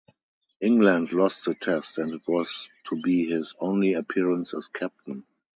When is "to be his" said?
2.85-3.53